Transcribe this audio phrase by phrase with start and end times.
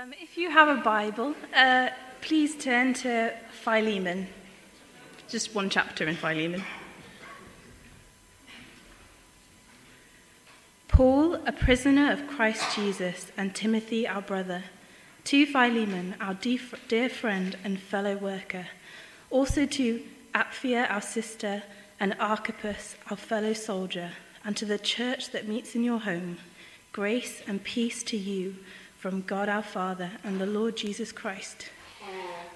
[0.00, 1.88] Um, if you have a Bible, uh,
[2.20, 4.28] please turn to Philemon.
[5.28, 6.62] Just one chapter in Philemon.
[10.86, 14.62] Paul, a prisoner of Christ Jesus, and Timothy, our brother,
[15.24, 18.68] to Philemon, our dear friend and fellow worker,
[19.30, 20.00] also to
[20.32, 21.64] Apphia, our sister,
[21.98, 24.12] and Archippus, our fellow soldier,
[24.44, 26.38] and to the church that meets in your home,
[26.92, 28.54] grace and peace to you
[28.98, 31.70] from God our Father and the Lord Jesus Christ.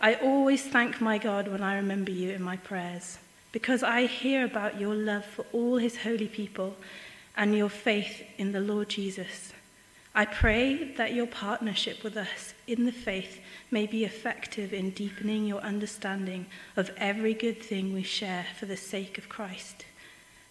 [0.01, 3.19] I always thank my God when I remember you in my prayers,
[3.53, 6.75] because I hear about your love for all his holy people
[7.37, 9.53] and your faith in the Lord Jesus.
[10.15, 15.47] I pray that your partnership with us in the faith may be effective in deepening
[15.47, 19.85] your understanding of every good thing we share for the sake of Christ.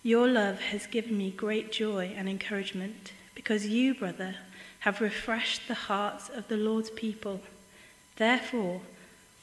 [0.01, 4.37] Your love has given me great joy and encouragement because you, brother,
[4.81, 7.39] have refreshed the hearts of the Lord's people.
[8.17, 8.81] Therefore,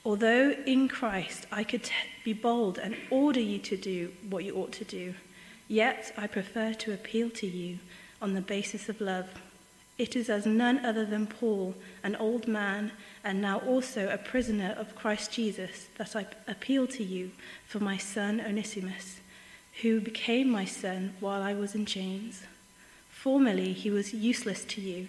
[0.04, 1.92] although in Christ I could t-
[2.24, 5.14] be bold and order you to do what you ought to do,
[5.68, 7.78] yet I prefer to appeal to you
[8.20, 9.28] on the basis of love.
[9.96, 12.90] It is as none other than Paul, an old man,
[13.22, 17.30] and now also a prisoner of Christ Jesus, that I appeal to you
[17.66, 19.20] for my son Onesimus,
[19.82, 22.42] who became my son while I was in chains.
[23.08, 25.06] Formerly he was useless to you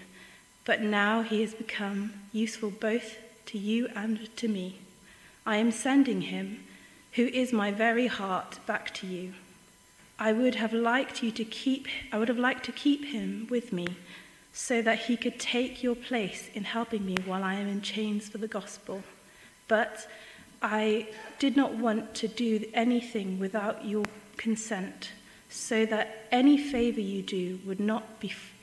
[0.65, 4.79] but now he has become useful both to you and to me.
[5.45, 6.63] I am sending him,
[7.13, 9.33] who is my very heart, back to you.
[10.19, 13.71] I would have liked you to keep I would have liked to keep him with
[13.71, 13.87] me
[14.51, 18.27] so that he could take your place in helping me while I am in chains
[18.27, 19.03] for the gospel.
[19.67, 20.07] But
[20.61, 21.07] I
[21.39, 24.03] did not want to do anything without your
[24.35, 25.11] consent,
[25.49, 28.33] so that any favor you do would not be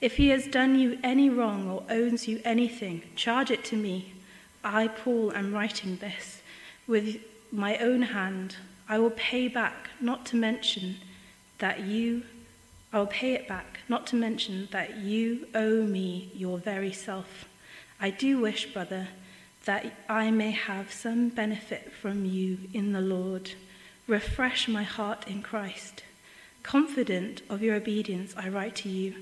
[0.00, 4.12] If he has done you any wrong or owes you anything, charge it to me.
[4.62, 6.40] I, Paul, am writing this
[6.86, 7.16] with
[7.50, 8.56] my own hand.
[8.88, 10.96] I will pay back, not to mention
[11.58, 12.22] that you,
[12.92, 17.46] I will pay it back, not to mention that you owe me your very self.
[18.00, 19.08] I do wish, brother,
[19.64, 23.50] that I may have some benefit from you in the Lord.
[24.06, 26.04] Refresh my heart in Christ.
[26.62, 29.14] Confident of your obedience, I write to you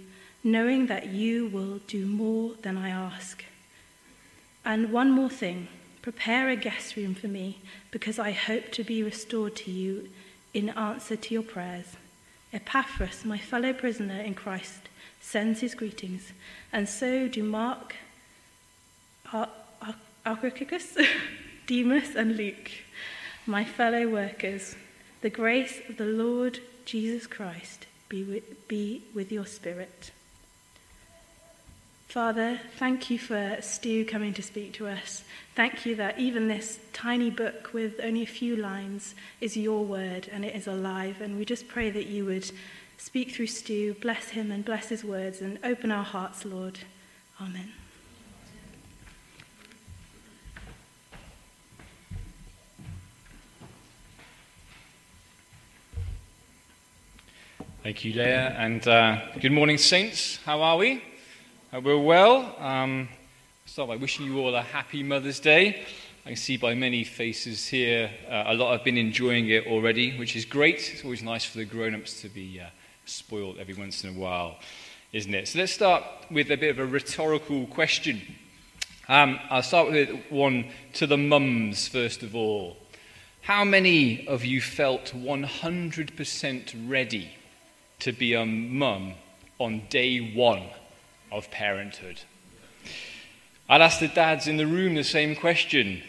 [0.46, 3.44] knowing that you will do more than I ask.
[4.64, 5.66] And one more thing
[6.02, 7.58] prepare a guest room for me,
[7.90, 10.08] because I hope to be restored to you
[10.54, 11.96] in answer to your prayers.
[12.52, 14.88] Epaphras, my fellow prisoner in Christ,
[15.20, 16.32] sends his greetings,
[16.72, 17.96] and so do Mark,
[20.24, 20.96] Aristarchus,
[21.66, 22.70] Demas, and Luke,
[23.46, 24.76] my fellow workers.
[25.22, 30.12] The grace of the Lord Jesus Christ be with, be with your spirit.
[32.16, 35.22] Father, thank you for Stu coming to speak to us.
[35.54, 40.26] Thank you that even this tiny book with only a few lines is your word
[40.32, 41.20] and it is alive.
[41.20, 42.50] And we just pray that you would
[42.96, 46.78] speak through Stu, bless him and bless his words, and open our hearts, Lord.
[47.38, 47.70] Amen.
[57.82, 60.38] Thank you, Leah, and uh, good morning, Saints.
[60.46, 61.02] How are we?
[61.76, 62.56] Uh, we're well.
[62.58, 63.06] Um,
[63.66, 65.82] start by wishing you all a happy Mother's Day.
[66.24, 70.16] I can see by many faces here, uh, a lot have been enjoying it already,
[70.16, 70.90] which is great.
[70.90, 72.68] It's always nice for the grown ups to be uh,
[73.04, 74.56] spoiled every once in a while,
[75.12, 75.48] isn't it?
[75.48, 78.22] So let's start with a bit of a rhetorical question.
[79.08, 82.78] Um, I'll start with one to the mums, first of all.
[83.42, 87.30] How many of you felt 100% ready
[87.98, 89.12] to be a mum
[89.58, 90.70] on day one
[91.30, 92.20] of parenthood.
[93.68, 96.02] I'd ask the dads in the room the same question.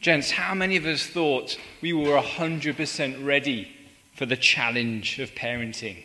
[0.00, 3.70] Gents, how many of us thought we were 100% ready
[4.14, 6.04] for the challenge of parenting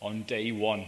[0.00, 0.86] on day one?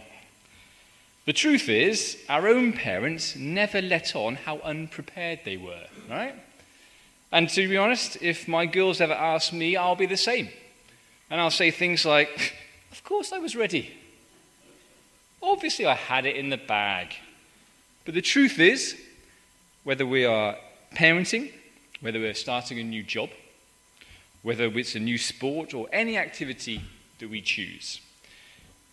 [1.25, 6.35] The truth is, our own parents never let on how unprepared they were, right?
[7.31, 10.49] And to be honest, if my girls ever ask me, I'll be the same.
[11.29, 12.53] And I'll say things like,
[12.91, 13.91] Of course I was ready.
[15.45, 17.13] Obviously, I had it in the bag.
[18.03, 18.99] But the truth is,
[19.83, 20.55] whether we are
[20.95, 21.51] parenting
[22.05, 23.29] whether we're starting a new job,
[24.43, 26.81] whether it's a new sport or any activity
[27.19, 27.99] that we choose.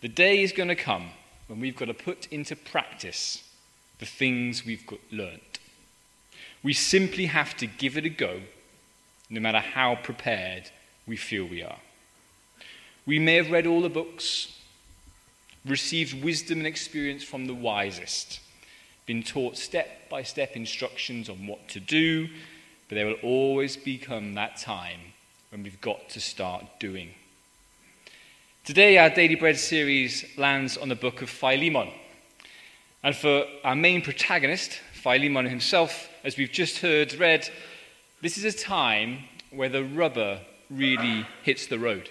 [0.01, 1.09] The day is going to come
[1.47, 3.47] when we've got to put into practice
[3.99, 5.59] the things we've learnt.
[6.63, 8.41] We simply have to give it a go,
[9.29, 10.71] no matter how prepared
[11.05, 11.79] we feel we are.
[13.05, 14.57] We may have read all the books,
[15.65, 18.39] received wisdom and experience from the wisest,
[19.05, 22.27] been taught step by step instructions on what to do,
[22.89, 24.99] but there will always become that time
[25.49, 27.09] when we've got to start doing.
[28.65, 31.89] Today, our Daily Bread series lands on the book of Philemon.
[33.03, 37.49] And for our main protagonist, Philemon himself, as we've just heard read,
[38.21, 40.39] this is a time where the rubber
[40.69, 42.09] really hits the road.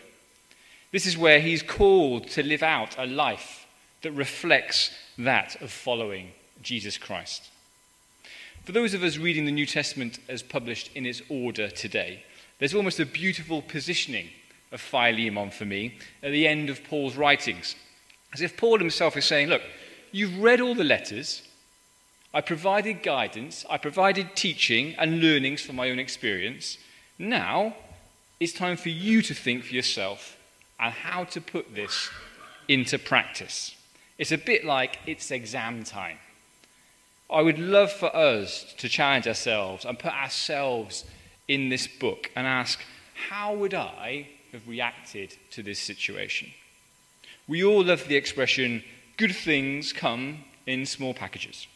[0.93, 3.67] This is where he's called to live out a life
[4.03, 7.51] that reflects that of following Jesus Christ.
[8.65, 12.25] For those of us reading the New Testament as published in its order today,
[12.59, 14.29] there's almost a beautiful positioning
[14.71, 17.75] of Philemon for me at the end of Paul's writings.
[18.35, 19.63] As if Paul himself is saying, Look,
[20.13, 21.43] you've read all the letters,
[22.35, 26.77] I provided guidance, I provided teaching and learnings from my own experience.
[27.19, 27.77] Now
[28.39, 30.37] it's time for you to think for yourself
[30.83, 32.11] and how to put this
[32.67, 33.77] into practice.
[34.19, 36.19] It's a bit like it's exam time.
[37.31, 41.05] I would love for us to challenge ourselves and put ourselves
[41.49, 42.81] in this book and ask,
[43.29, 46.51] how would I have reacted to this situation?
[47.49, 48.83] We all love the expression,
[49.17, 51.67] good things come in small packages.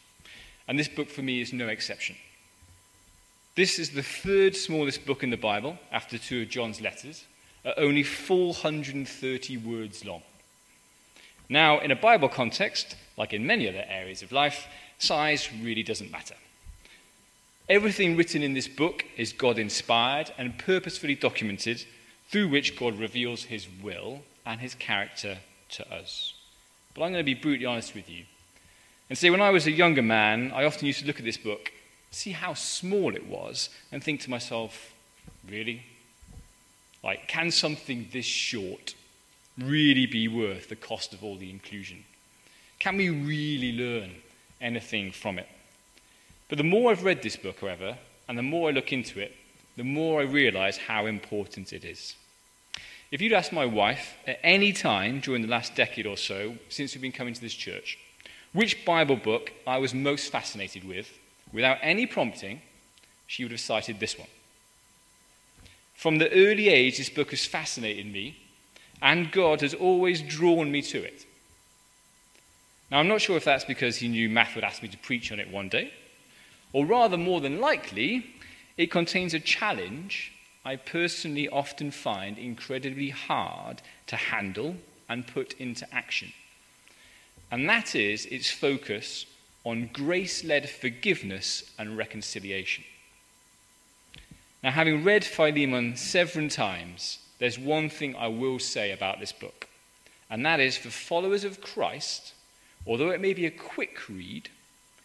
[0.68, 2.16] And this book for me is no exception.
[3.54, 7.24] This is the third smallest book in the Bible, after two of John's letters,
[7.66, 10.22] at only 430 words long.
[11.48, 14.66] Now, in a Bible context, like in many other areas of life,
[14.98, 16.36] size really doesn't matter.
[17.68, 21.84] Everything written in this book is God inspired and purposefully documented,
[22.28, 25.38] through which God reveals his will and his character
[25.70, 26.34] to us.
[26.94, 28.24] But I'm going to be brutally honest with you
[29.08, 31.36] and say, when I was a younger man, I often used to look at this
[31.36, 31.72] book,
[32.10, 34.92] see how small it was, and think to myself,
[35.48, 35.82] really?
[37.06, 38.96] Like, can something this short
[39.56, 42.02] really be worth the cost of all the inclusion?
[42.80, 44.10] Can we really learn
[44.60, 45.46] anything from it?
[46.48, 49.36] But the more I've read this book, however, and the more I look into it,
[49.76, 52.16] the more I realize how important it is.
[53.12, 56.92] If you'd asked my wife at any time during the last decade or so, since
[56.92, 57.98] we've been coming to this church,
[58.52, 61.16] which Bible book I was most fascinated with,
[61.52, 62.62] without any prompting,
[63.28, 64.28] she would have cited this one.
[65.96, 68.36] From the early age, this book has fascinated me,
[69.02, 71.26] and God has always drawn me to it.
[72.90, 75.32] Now, I'm not sure if that's because he knew Matt would ask me to preach
[75.32, 75.92] on it one day,
[76.72, 78.26] or rather, more than likely,
[78.76, 80.32] it contains a challenge
[80.64, 84.76] I personally often find incredibly hard to handle
[85.08, 86.32] and put into action
[87.50, 89.26] and that is its focus
[89.64, 92.84] on grace led forgiveness and reconciliation.
[94.62, 99.68] Now, having read Philemon several times, there's one thing I will say about this book,
[100.30, 102.32] and that is for followers of Christ,
[102.86, 104.48] although it may be a quick read,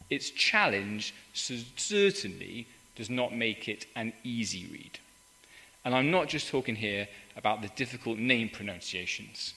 [0.09, 4.99] its challenge certainly does not make it an easy read.
[5.83, 9.53] And I'm not just talking here about the difficult name pronunciations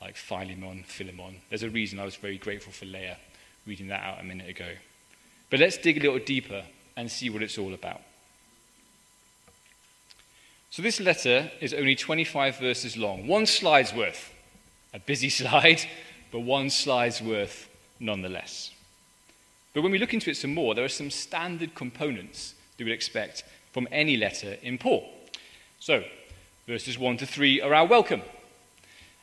[0.00, 1.40] like Philemon, Philemon.
[1.48, 3.18] There's a reason I was very grateful for Leah
[3.66, 4.68] reading that out a minute ago.
[5.50, 6.64] But let's dig a little deeper
[6.96, 8.00] and see what it's all about.
[10.70, 14.32] So, this letter is only 25 verses long, one slide's worth.
[14.92, 15.80] A busy slide,
[16.30, 18.72] but one slide's worth nonetheless.
[19.74, 22.90] But when we look into it some more, there are some standard components that we
[22.90, 25.08] would expect from any letter in Paul.
[25.80, 26.04] So,
[26.66, 28.22] verses 1 to 3 are our welcome.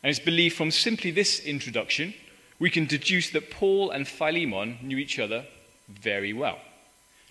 [0.02, 2.14] And it's believed from simply this introduction,
[2.60, 5.46] we can deduce that Paul and Philemon knew each other
[5.90, 6.60] very well.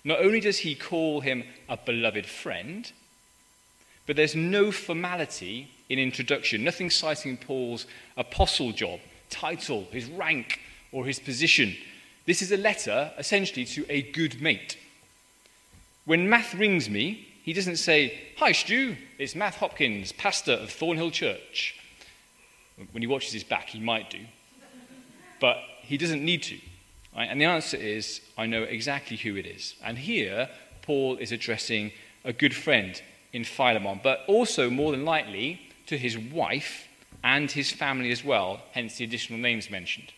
[0.03, 2.91] Not only does he call him a beloved friend,
[4.05, 7.85] but there's no formality in introduction, nothing citing Paul's
[8.17, 10.59] apostle job, title, his rank,
[10.91, 11.75] or his position.
[12.25, 14.77] This is a letter essentially to a good mate.
[16.05, 21.11] When Matt rings me, he doesn't say, Hi, Stu, it's Matt Hopkins, pastor of Thornhill
[21.11, 21.79] Church.
[22.91, 24.19] When he watches his back, he might do.
[25.39, 26.57] But he doesn't need to.
[27.15, 27.29] Right?
[27.29, 29.75] And the answer is, I know exactly who it is.
[29.83, 30.49] And here,
[30.81, 31.91] Paul is addressing
[32.23, 33.01] a good friend
[33.35, 36.87] in Philemon, but also, more than likely, to his wife
[37.21, 40.13] and his family as well, hence the additional names mentioned.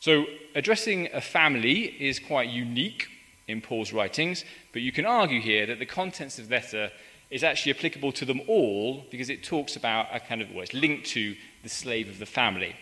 [0.00, 0.26] So,
[0.56, 3.06] addressing a family is quite unique
[3.46, 6.90] in Paul's writings, but you can argue here that the contents of the letter
[7.30, 10.74] is actually applicable to them all because it talks about a kind of, well, it's
[10.74, 12.74] linked to the slave of the family.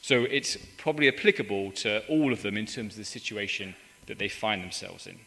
[0.00, 3.74] So it's probably applicable to all of them in terms of the situation
[4.06, 5.18] that they find themselves in.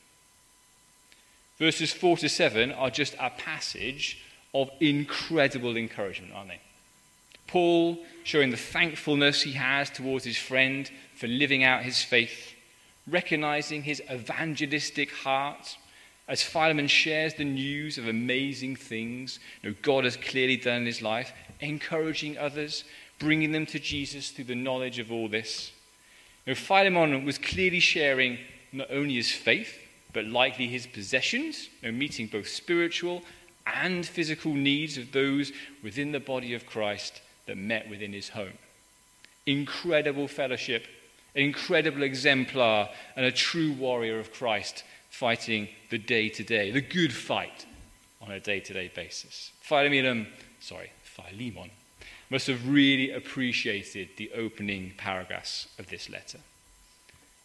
[1.58, 4.22] Verses 4 to 7 are just a passage
[4.54, 6.62] of incredible encouragement, aren't they?
[7.48, 12.54] Paul showing the thankfulness he has towards his friend for living out his faith,
[13.08, 15.78] recognizing his evangelistic heart
[16.28, 20.86] as Philemon shares the news of amazing things you know, God has clearly done in
[20.86, 22.84] his life, encouraging others,
[23.20, 25.72] bringing them to Jesus through the knowledge of all this.
[26.46, 28.40] You know, Philemon was clearly sharing
[28.72, 29.78] not only his faith,
[30.16, 33.22] but likely his possessions, meeting both spiritual
[33.68, 35.52] and physical needs of those
[35.84, 38.58] within the body of Christ that met within his home.
[39.46, 40.88] Incredible fellowship,
[41.36, 46.80] an incredible exemplar, and a true warrior of Christ fighting the day to day, the
[46.80, 47.66] good fight
[48.22, 49.52] on a day to day basis.
[49.60, 50.28] Philemon,
[50.62, 51.72] sorry, Philemon
[52.30, 56.40] must have really appreciated the opening paragraphs of this letter.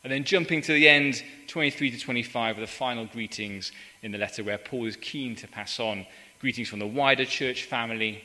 [0.03, 3.71] And then jumping to the end, 23 to 25, are the final greetings
[4.03, 6.07] in the letter where Paul is keen to pass on
[6.41, 8.25] greetings from the wider church family,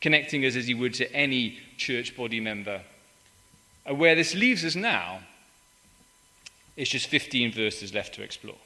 [0.00, 2.80] connecting us as he would to any church body member.
[3.84, 5.20] And where this leaves us now
[6.76, 8.58] is just 15 verses left to explore.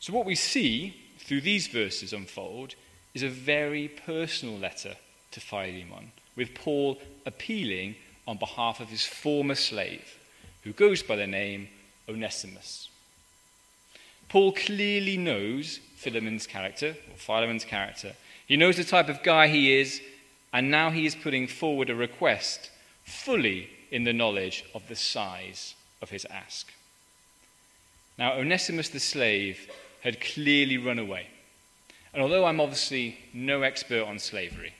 [0.00, 2.74] So, what we see through these verses unfold
[3.14, 4.94] is a very personal letter
[5.32, 7.96] to Philemon, with Paul appealing
[8.28, 10.18] on behalf of his former slave,
[10.62, 11.66] who goes by the name
[12.08, 12.90] Onesimus.
[14.28, 18.12] Paul clearly knows Philemon's character, or Philemon's character.
[18.46, 20.02] He knows the type of guy he is,
[20.52, 22.70] and now he is putting forward a request
[23.04, 26.70] fully in the knowledge of the size of his ask.
[28.18, 29.70] Now, Onesimus the slave
[30.02, 31.28] had clearly run away.
[32.12, 34.74] And although I'm obviously no expert on slavery,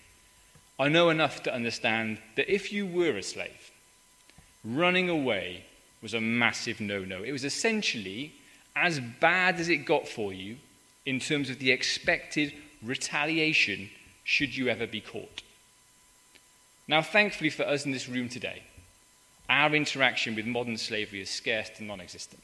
[0.78, 3.70] I know enough to understand that if you were a slave,
[4.64, 5.64] running away
[6.02, 7.22] was a massive no no.
[7.22, 8.32] It was essentially
[8.76, 10.56] as bad as it got for you
[11.04, 13.90] in terms of the expected retaliation
[14.22, 15.42] should you ever be caught.
[16.86, 18.62] Now, thankfully for us in this room today,
[19.50, 22.42] our interaction with modern slavery is scarce to non existent.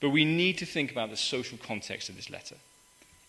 [0.00, 2.56] But we need to think about the social context of this letter.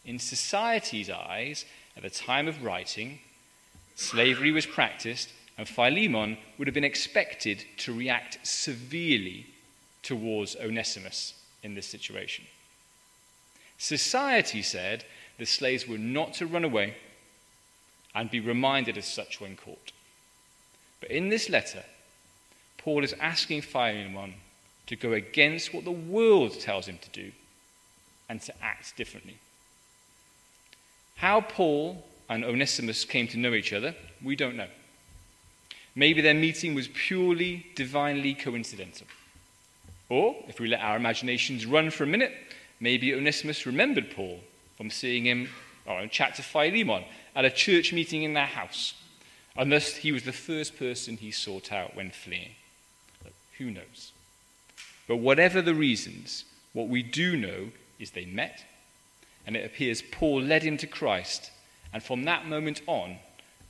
[0.06, 1.66] In society's eyes,
[1.96, 3.20] at the time of writing,
[4.02, 9.46] slavery was practiced, and Philemon would have been expected to react severely
[10.02, 12.46] towards Onesimus in this situation.
[13.78, 15.06] Society said
[15.38, 16.96] the slaves were not to run away
[18.14, 19.92] and be reminded as such when caught.
[21.00, 21.84] But in this letter,
[22.78, 24.36] Paul is asking Philemon
[24.88, 27.32] to go against what the world tells him to do
[28.28, 29.38] and to act differently.
[31.16, 34.70] How Paul and Onesimus came to know each other, we don't know.
[35.96, 39.06] Maybe their meeting was purely divinely coincidental.
[40.08, 42.32] Or, if we let our imaginations run for a minute,
[42.80, 44.40] maybe Onesimus remembered Paul
[44.78, 45.50] from seeing him
[45.86, 47.04] or in chat to Philemon
[47.36, 48.94] at a church meeting in their house.
[49.58, 52.52] And thus he was the first person he sought out when fleeing.
[53.58, 54.14] Who knows?
[55.06, 58.64] But whatever the reasons, what we do know is they met,
[59.46, 61.51] and it appears Paul led him to Christ,
[61.94, 63.18] and from that moment on,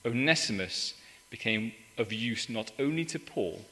[0.06, 0.94] Onesimus
[1.30, 3.66] became of use not only to Paul,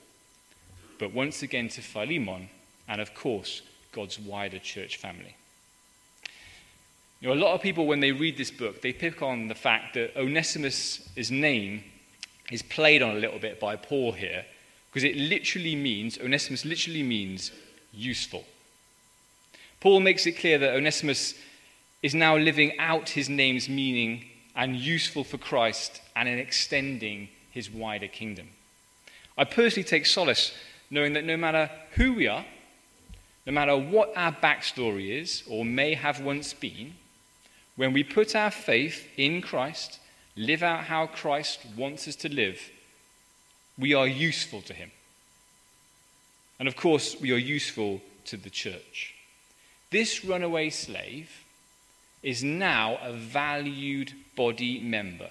[0.99, 2.49] but once again to Philemon,
[2.87, 5.35] and of course, God's wider church family.
[7.21, 9.55] You know, a lot of people, when they read this book, they pick on the
[9.55, 11.83] fact that Onesimus' name
[12.51, 14.45] is played on a little bit by Paul here,
[14.89, 17.51] because it literally means, Onesimus literally means
[17.93, 18.45] useful.
[19.79, 21.35] Paul makes it clear that Onesimus
[22.01, 24.25] is now living out his name's meaning
[24.59, 28.49] and useful for Christ and in extending his wider kingdom.
[29.37, 30.51] I personally take solace
[30.91, 32.45] knowing that no matter who we are,
[33.45, 36.95] no matter what our backstory is or may have once been,
[37.77, 39.97] when we put our faith in Christ,
[40.35, 42.59] live out how Christ wants us to live,
[43.77, 44.91] we are useful to him.
[46.59, 49.15] And of course, we are useful to the church.
[49.89, 51.45] This runaway slave
[52.21, 55.29] is now a valued body member.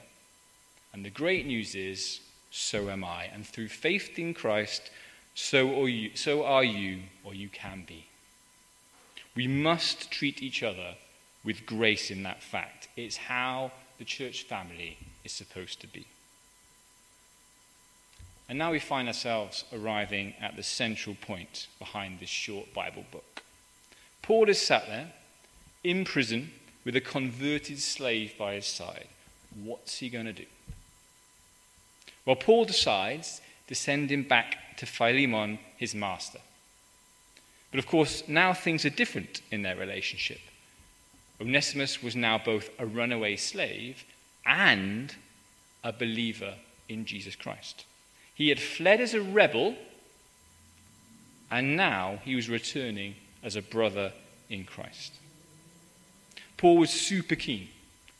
[0.92, 3.24] And the great news is, so am I.
[3.24, 4.90] And through faith in Christ,
[5.34, 8.06] so are you, so are you or you can be.
[9.36, 10.94] We must treat each other
[11.44, 12.88] with grace in that fact.
[12.96, 16.06] It's how the church family is supposed to be.
[18.48, 23.42] And now we find ourselves arriving at the central point behind this short Bible book.
[24.22, 25.12] Paul is sat there
[25.84, 26.50] in prison
[26.88, 29.08] with a converted slave by his side.
[29.62, 30.46] What's he going to do?
[32.24, 36.38] Well, Paul decides to send him back to Philemon, his master.
[37.70, 40.40] But of course, now things are different in their relationship.
[41.38, 44.02] Onesimus was now both a runaway slave
[44.46, 45.14] and
[45.84, 46.54] a believer
[46.88, 47.84] in Jesus Christ.
[48.34, 49.76] He had fled as a rebel,
[51.50, 54.14] and now he was returning as a brother
[54.48, 55.12] in Christ.
[56.58, 57.68] Paul was super keen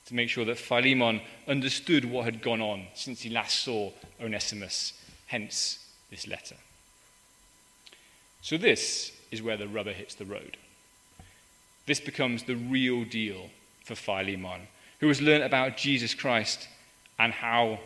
[0.07, 3.93] to make sure that Philemon understood what had gone on since he last saw
[4.23, 4.95] Onesimus,
[5.27, 6.57] hence this letter.
[8.41, 10.57] So, this is where the rubber hits the road.
[11.85, 13.51] This becomes the real deal
[13.85, 14.63] for Philemon,
[15.01, 16.69] who has learned about Jesus Christ
[17.19, 17.81] and how,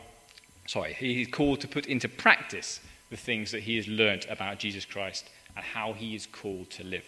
[0.66, 2.80] sorry, he is called to put into practice
[3.10, 6.84] the things that he has learnt about Jesus Christ and how he is called to
[6.84, 7.06] live.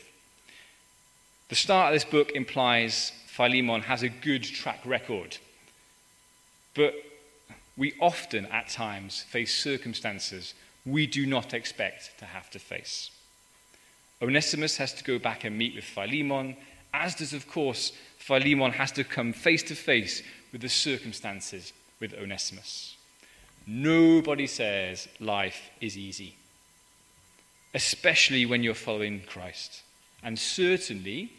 [1.48, 5.36] The start of this book implies Philemon has a good track record,
[6.74, 6.94] but
[7.76, 10.54] we often, at times, face circumstances
[10.86, 13.10] we do not expect to have to face.
[14.22, 16.56] Onesimus has to go back and meet with Philemon,
[16.92, 20.22] as does, of course, Philemon has to come face to face
[20.52, 22.96] with the circumstances with Onesimus.
[23.66, 26.36] Nobody says life is easy,
[27.74, 29.82] especially when you're following Christ.
[30.25, 31.31] And certainly,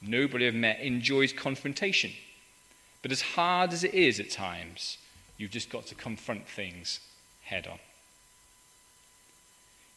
[0.00, 2.12] nobody I've met enjoys confrontation.
[3.02, 4.96] But as hard as it is at times,
[5.36, 7.00] you've just got to confront things
[7.42, 7.78] head on.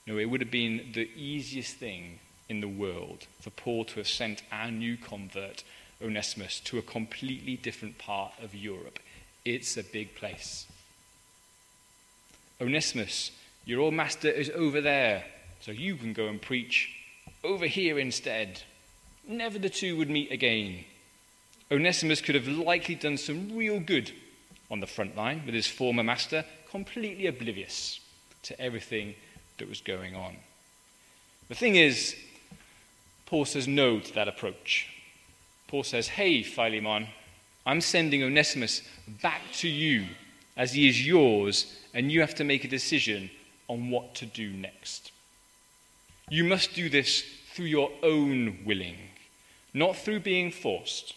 [0.06, 2.20] Know, it would have been the easiest thing
[2.50, 5.64] in the world for Paul to have sent our new convert,
[6.02, 9.00] Onesimus, to a completely different part of Europe.
[9.46, 10.68] It's a big place.
[12.60, 13.32] Onesimus,
[13.66, 15.24] your old master is over there,
[15.62, 17.03] so you can go and preach
[17.44, 18.62] over here instead.
[19.28, 20.86] Never the two would meet again.
[21.72, 24.12] Onesimus could have likely done some real good
[24.70, 28.00] on the front line with his former master, completely oblivious
[28.44, 29.16] to everything
[29.58, 30.36] that was going on.
[31.48, 32.16] The thing is,
[33.26, 34.90] Paul says no to that approach.
[35.68, 37.08] Paul says, Hey, Philemon,
[37.66, 38.82] I'm sending Onesimus
[39.22, 40.06] back to you
[40.58, 43.30] as he is yours, and you have to make a decision
[43.68, 45.13] on what to do next.
[46.30, 48.98] You must do this through your own willing,
[49.74, 51.16] not through being forced.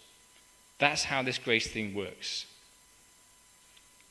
[0.78, 2.46] That's how this grace thing works.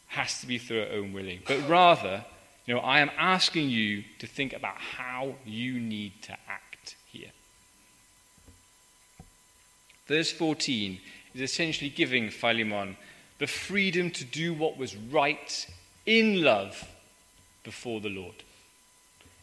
[0.07, 1.41] Has to be through our own willing.
[1.47, 2.25] But rather,
[2.65, 7.31] you know, I am asking you to think about how you need to act here.
[10.07, 10.99] Verse 14
[11.33, 12.97] is essentially giving Philemon
[13.37, 15.67] the freedom to do what was right
[16.05, 16.87] in love
[17.63, 18.35] before the Lord.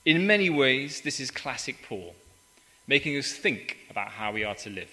[0.05, 2.15] In many ways, this is classic Paul,
[2.89, 4.91] making us think about how we are to live.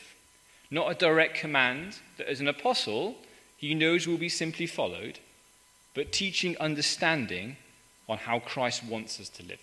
[0.69, 3.15] Not a direct command that, as an apostle,
[3.58, 5.17] he knows will be simply followed,
[5.95, 7.58] but teaching understanding
[8.08, 9.62] on how Christ wants us to live.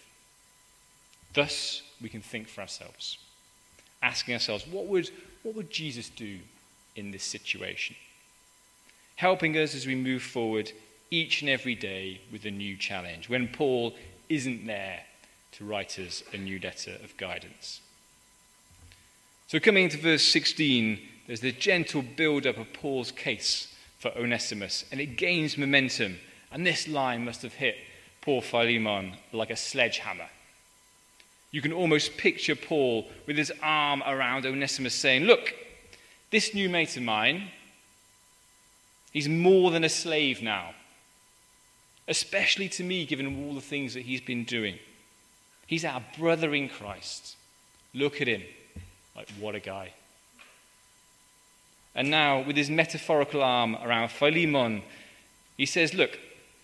[1.33, 3.19] Thus, we can think for ourselves,
[4.03, 5.11] asking ourselves, what would,
[5.45, 6.41] what would Jesus do
[6.97, 7.95] in this situation?
[9.15, 10.73] Helping us as we move forward
[11.11, 13.95] each and every day with a new challenge, when Paul
[14.29, 15.06] isn't there
[15.57, 17.81] to write us a new letter of guidance.
[19.49, 24.85] So, coming into verse 16, there's the gentle build up of Paul's case for Onesimus,
[24.91, 26.19] and it gains momentum.
[26.53, 27.77] And this line must have hit
[28.21, 30.29] poor Philemon like a sledgehammer.
[31.51, 35.55] You can almost picture Paul with his arm around Onesimus saying, Look,
[36.31, 37.49] this new mate of mine,
[39.13, 40.75] he's more than a slave now,
[42.09, 44.79] especially to me, given all the things that he's been doing.
[45.67, 47.37] He's our brother in Christ.
[47.95, 48.43] Look at him.
[49.17, 49.93] Like, what a guy.
[51.95, 54.83] And now, with his metaphorical arm around Philemon,
[55.57, 56.19] he says, Look,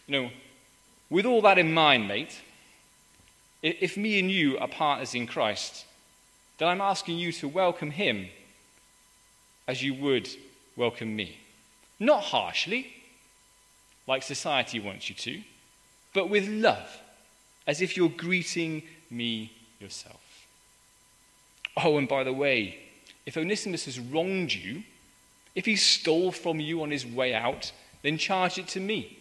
[0.07, 0.31] you know,
[1.09, 2.41] with all that in mind, mate,
[3.63, 5.85] if me and you are partners in Christ,
[6.59, 8.29] then I'm asking you to welcome him
[9.67, 10.29] as you would
[10.77, 11.39] welcome me.
[11.99, 12.93] Not harshly,
[14.07, 15.43] like society wants you to,
[16.13, 16.89] but with love,
[17.67, 20.47] as if you're greeting me yourself.
[21.77, 22.79] Oh, and by the way,
[23.27, 24.83] if Onesimus has wronged you,
[25.55, 27.73] if he stole from you on his way out,
[28.03, 29.19] then charge it to me.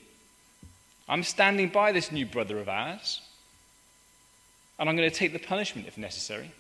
[1.08, 3.22] I'm standing by this new brother of ours,
[4.80, 6.52] and I'm going to take the punishment if necessary.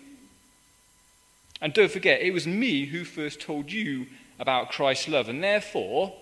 [1.61, 4.07] And don't forget, it was me who first told you
[4.39, 6.13] about Christ's love, and therefore,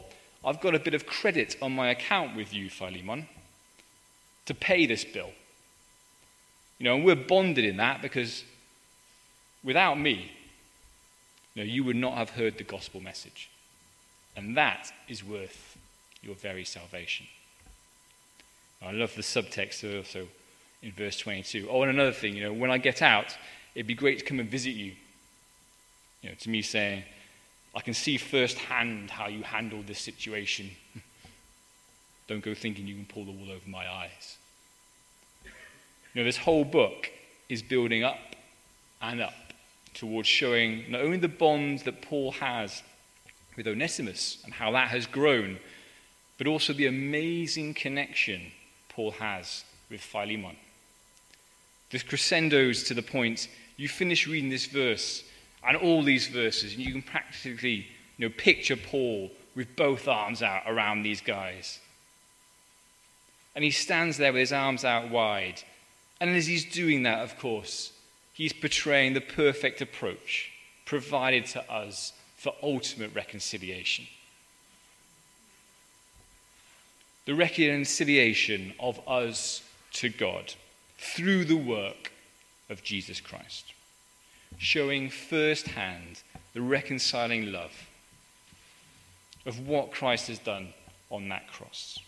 [0.43, 3.27] I've got a bit of credit on my account with you, Philemon,
[4.45, 5.31] to pay this bill
[6.79, 8.43] You know, and we're bonded in that because
[9.63, 10.31] without me,
[11.53, 13.49] you, know, you would not have heard the gospel message.
[14.35, 15.77] And that is worth
[16.21, 17.27] your very salvation.
[18.81, 20.27] I love the subtext also
[20.81, 21.67] in verse 22.
[21.69, 23.35] Oh, and another thing, you know, when I get out,
[23.75, 24.93] it'd be great to come and visit you.
[26.21, 27.03] You know, to me saying,
[27.75, 30.71] I can see firsthand how you handled this situation.
[32.27, 34.37] Don't go thinking you can pull the wool over my eyes.
[36.13, 37.09] You know, this whole book
[37.47, 38.35] is building up
[39.01, 39.33] and up
[39.93, 42.83] towards showing not only the bond that Paul has
[43.55, 45.59] with Onesimus and how that has grown,
[46.37, 48.51] but also the amazing connection
[48.89, 50.55] Paul has with Philemon.
[51.91, 55.23] This crescendos to the point you finish reading this verse
[55.65, 60.41] and all these verses, and you can practically you know, picture Paul with both arms
[60.41, 61.79] out around these guys.
[63.55, 65.61] And he stands there with his arms out wide.
[66.19, 67.93] And as he's doing that, of course,
[68.33, 70.51] he's portraying the perfect approach
[70.85, 74.07] provided to us for ultimate reconciliation.
[77.25, 79.61] The reconciliation of us
[79.93, 80.55] to God
[80.97, 82.11] through the work
[82.69, 83.73] of Jesus Christ,
[84.57, 87.87] showing firsthand the reconciling love
[89.45, 90.73] of what Christ has done
[91.11, 91.99] on that cross.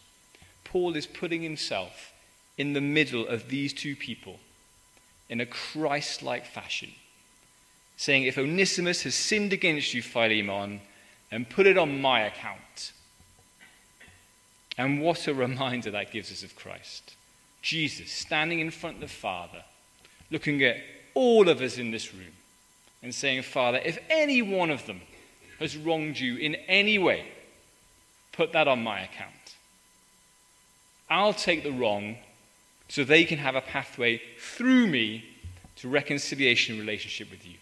[0.64, 2.11] Paul is putting himself
[2.62, 4.40] in the middle of these two people
[5.30, 6.92] in a Christ like fashion,
[7.98, 10.82] saying, If Onesimus has sinned against you, Philemon,
[11.32, 12.92] and put it on my account.
[14.78, 17.16] And what a reminder that gives us of Christ.
[17.64, 19.64] Jesus standing in front of the Father,
[20.30, 20.78] looking at
[21.16, 22.34] all of us in this room,
[23.02, 25.02] and saying, Father, if any one of them
[25.60, 27.26] has wronged you in any way,
[28.34, 29.56] put that on my account.
[31.10, 32.18] I'll take the wrong
[32.92, 35.24] so they can have a pathway through me
[35.78, 37.56] to reconciliation relationship with you.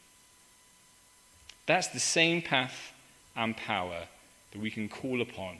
[1.67, 2.93] That's the same path
[3.35, 4.05] and power
[4.51, 5.57] that we can call upon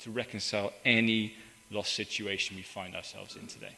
[0.00, 1.34] to reconcile any
[1.70, 3.76] lost situation we find ourselves in today.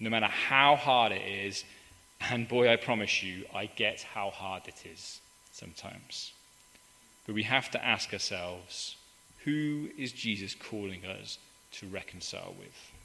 [0.00, 1.64] No matter how hard it is,
[2.18, 5.20] and boy, I promise you, I get how hard it is
[5.52, 6.32] sometimes.
[7.26, 8.96] But we have to ask ourselves
[9.44, 11.36] who is Jesus calling us
[11.72, 12.95] to reconcile with?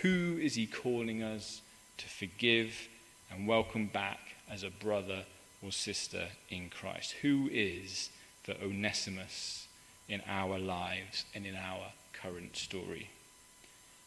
[0.00, 1.60] Who is he calling us
[1.98, 2.88] to forgive
[3.30, 4.18] and welcome back
[4.50, 5.24] as a brother
[5.62, 7.12] or sister in Christ?
[7.22, 8.10] Who is
[8.44, 9.68] the Onesimus
[10.08, 13.10] in our lives and in our current story?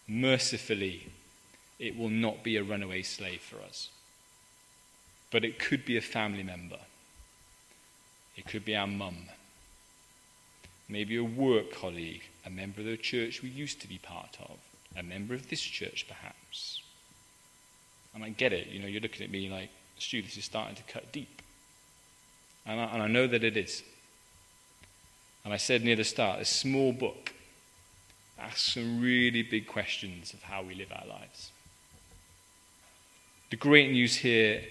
[0.07, 1.07] Mercifully,
[1.79, 3.89] it will not be a runaway slave for us,
[5.31, 6.79] but it could be a family member.
[8.35, 9.29] It could be our mum,
[10.89, 14.57] maybe a work colleague, a member of the church we used to be part of,
[14.97, 16.81] a member of this church perhaps.
[18.13, 20.75] And I get it, you know, you're looking at me like, Stu, this is starting
[20.75, 21.41] to cut deep.
[22.65, 23.83] And I, and I know that it is.
[25.43, 27.33] And I said near the start, a small book
[28.39, 31.51] asks some really big questions of how we live our lives.
[33.51, 34.63] The great news here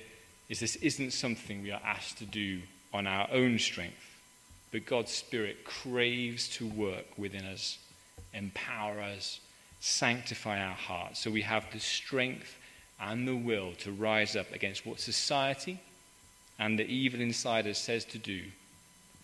[0.49, 2.61] is this isn't something we are asked to do
[2.93, 4.19] on our own strength,
[4.73, 7.79] but God's Spirit craves to work within us,
[8.33, 9.41] empower us,
[9.85, 12.57] sanctify our hearts, so we have the strength
[12.99, 15.79] and the will to rise up against what society
[16.59, 18.45] and the evil inside us says to do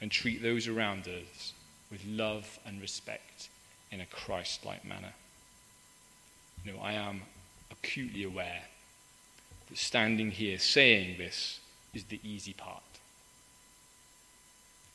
[0.03, 1.55] and treat those around us
[1.90, 3.49] with love and respect
[3.90, 5.14] in a Christ like manner.
[6.62, 7.23] You know, I am
[7.70, 8.64] acutely aware
[9.70, 11.61] that standing here saying this
[11.94, 12.83] is the easy part.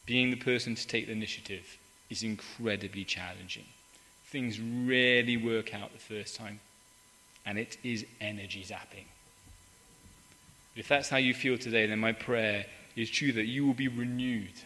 [0.06, 1.78] Being the person to take the initiative
[2.12, 3.66] is incredibly challenging.
[4.28, 6.60] Things rarely work out the first time,
[7.46, 9.06] and it is energy zapping.
[10.76, 13.88] If that's how you feel today, then my prayer is true that you will be
[13.88, 14.62] renewed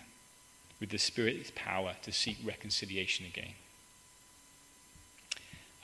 [0.80, 3.54] with the Spirit's power to seek reconciliation again.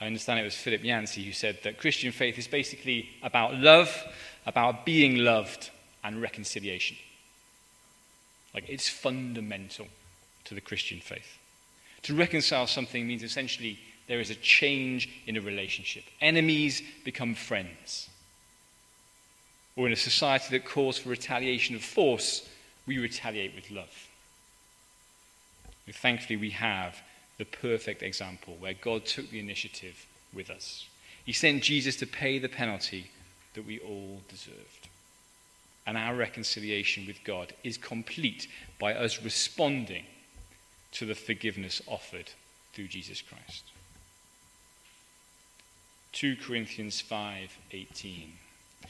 [0.00, 4.04] I understand it was Philip Yancey who said that Christian faith is basically about love,
[4.44, 5.70] about being loved,
[6.04, 6.96] and reconciliation.
[8.52, 9.88] Like it's fundamental
[10.44, 11.38] to the Christian faith.
[12.06, 16.04] To reconcile something means essentially there is a change in a relationship.
[16.20, 18.08] Enemies become friends.
[19.74, 22.48] Or in a society that calls for retaliation of force,
[22.86, 24.08] we retaliate with love.
[25.90, 26.96] Thankfully, we have
[27.38, 30.86] the perfect example where God took the initiative with us.
[31.24, 33.10] He sent Jesus to pay the penalty
[33.54, 34.88] that we all deserved.
[35.88, 38.46] And our reconciliation with God is complete
[38.78, 40.04] by us responding
[40.96, 42.30] to the forgiveness offered
[42.72, 43.64] through Jesus Christ.
[46.12, 48.38] 2 Corinthians 5:18.
[48.82, 48.88] It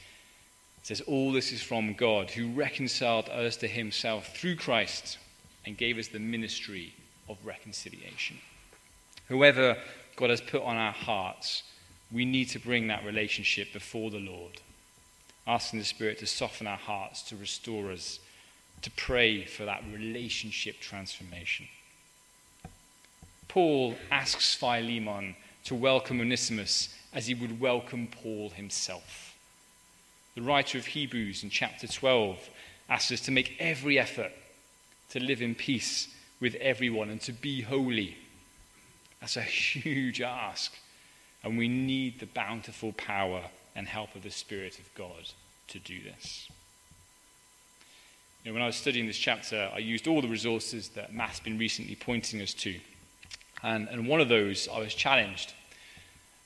[0.84, 5.18] says all this is from God who reconciled us to himself through Christ
[5.64, 6.94] and gave us the ministry
[7.28, 8.40] of reconciliation.
[9.26, 9.82] Whoever
[10.14, 11.64] God has put on our hearts,
[12.12, 14.60] we need to bring that relationship before the Lord,
[15.44, 18.20] asking the Spirit to soften our hearts, to restore us,
[18.82, 21.66] to pray for that relationship transformation.
[23.56, 29.34] Paul asks Philemon to welcome Onesimus as he would welcome Paul himself.
[30.34, 32.50] The writer of Hebrews in chapter 12
[32.90, 34.32] asks us to make every effort
[35.08, 38.18] to live in peace with everyone and to be holy.
[39.22, 40.74] That's a huge ask.
[41.42, 45.30] And we need the bountiful power and help of the Spirit of God
[45.68, 46.46] to do this.
[48.44, 51.40] You know, when I was studying this chapter, I used all the resources that Matt's
[51.40, 52.78] been recently pointing us to.
[53.62, 55.52] And, and one of those, I was challenged.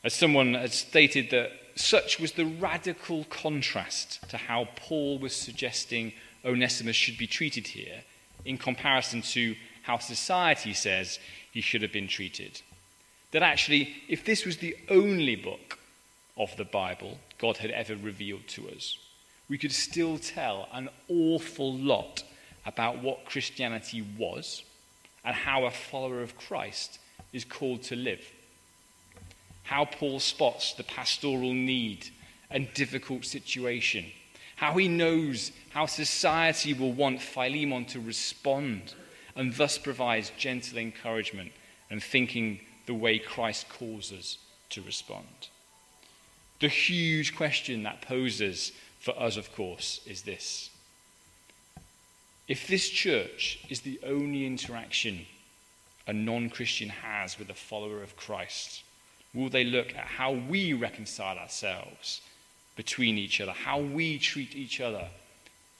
[0.02, 6.12] As someone had stated that such was the radical contrast to how Paul was suggesting
[6.44, 8.02] Onesimus should be treated here
[8.44, 11.18] in comparison to how society says
[11.52, 12.62] he should have been treated.
[13.32, 15.78] That actually, if this was the only book
[16.36, 18.98] of the Bible God had ever revealed to us,
[19.48, 22.22] we could still tell an awful lot
[22.64, 24.62] about what Christianity was
[25.24, 26.99] and how a follower of Christ
[27.32, 28.24] is called to live.
[29.64, 32.08] How Paul spots the pastoral need
[32.50, 34.06] and difficult situation.
[34.56, 38.94] How he knows how society will want Philemon to respond
[39.36, 41.52] and thus provides gentle encouragement
[41.88, 44.38] and thinking the way Christ calls us
[44.70, 45.48] to respond.
[46.60, 50.70] The huge question that poses for us, of course, is this.
[52.48, 55.26] If this church is the only interaction
[56.06, 58.82] a non Christian has with a follower of Christ,
[59.34, 62.20] will they look at how we reconcile ourselves
[62.76, 65.08] between each other, how we treat each other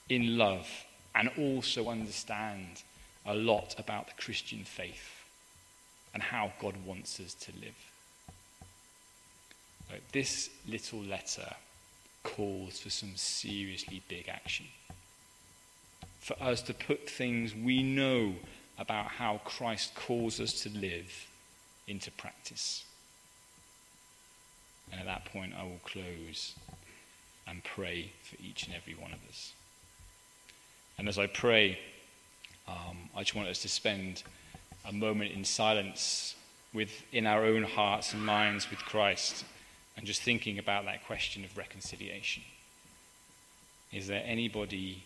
[0.09, 0.67] in love,
[1.15, 2.83] and also understand
[3.25, 5.23] a lot about the Christian faith
[6.13, 7.75] and how God wants us to live.
[10.11, 11.53] This little letter
[12.23, 14.67] calls for some seriously big action.
[16.19, 18.35] For us to put things we know
[18.81, 21.27] about how Christ calls us to live
[21.87, 22.83] into practice.
[24.91, 26.55] And at that point, I will close
[27.47, 29.53] and pray for each and every one of us.
[30.97, 31.79] And as I pray,
[32.67, 34.23] um, I just want us to spend
[34.87, 36.35] a moment in silence
[36.73, 39.45] within our own hearts and minds with Christ
[39.97, 42.43] and just thinking about that question of reconciliation.
[43.91, 45.03] Is there anybody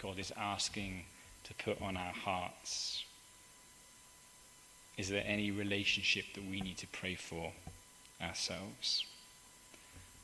[0.00, 1.04] God is asking
[1.44, 3.04] to put on our hearts?
[4.96, 7.52] Is there any relationship that we need to pray for
[8.20, 9.04] ourselves?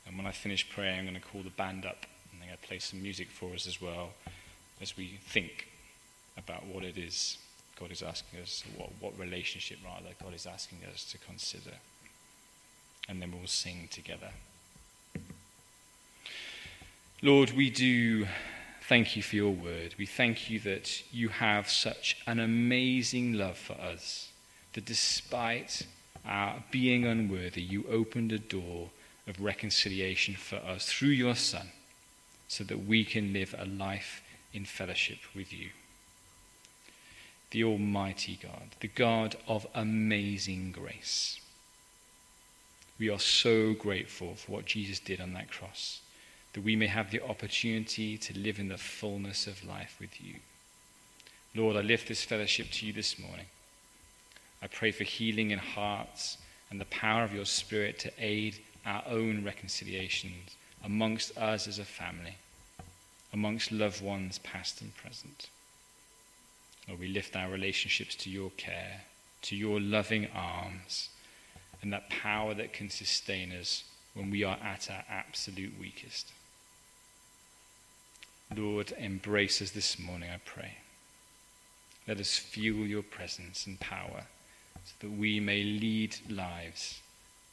[0.07, 2.59] And when I finish praying, I'm going to call the band up and they're going
[2.61, 4.09] to play some music for us as well
[4.81, 5.67] as we think
[6.37, 7.37] about what it is
[7.79, 11.75] God is asking us, what, what relationship rather God is asking us to consider.
[13.07, 14.31] And then we'll sing together.
[17.21, 18.27] Lord, we do
[18.81, 19.95] thank you for your word.
[19.97, 24.29] We thank you that you have such an amazing love for us,
[24.73, 25.83] that despite
[26.25, 28.89] our being unworthy, you opened a door
[29.27, 31.69] of reconciliation for us through your Son,
[32.47, 34.21] so that we can live a life
[34.53, 35.69] in fellowship with you
[37.51, 41.39] the Almighty God, the God of amazing grace.
[42.99, 46.01] We are so grateful for what Jesus did on that cross,
[46.53, 50.35] that we may have the opportunity to live in the fullness of life with you.
[51.55, 53.45] Lord, I lift this fellowship to you this morning.
[54.61, 56.37] I pray for healing in hearts
[56.69, 61.85] and the power of your Spirit to aid our own reconciliations amongst us as a
[61.85, 62.35] family,
[63.33, 65.49] amongst loved ones past and present.
[66.87, 69.01] Lord, we lift our relationships to your care,
[69.43, 71.09] to your loving arms,
[71.81, 76.31] and that power that can sustain us when we are at our absolute weakest.
[78.55, 80.77] Lord, embrace us this morning, I pray.
[82.07, 84.25] Let us feel your presence and power
[84.85, 87.01] so that we may lead lives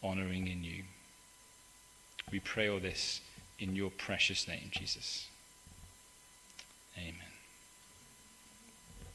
[0.02, 0.84] honoring in you.
[2.30, 3.20] We pray all this
[3.58, 5.28] in your precious name, Jesus.
[6.98, 7.25] Amen.